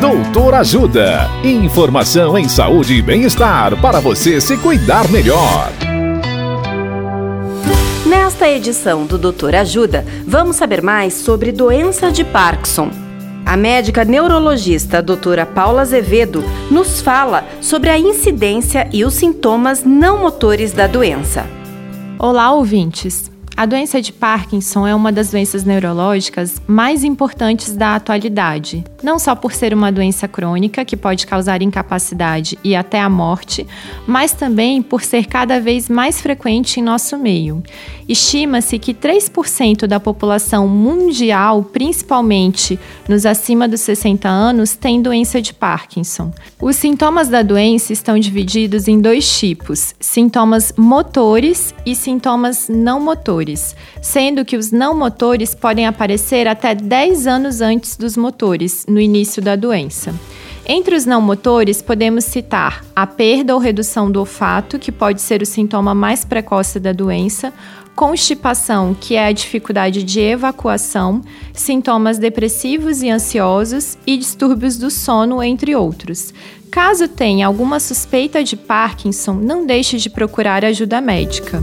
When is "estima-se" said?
38.08-38.78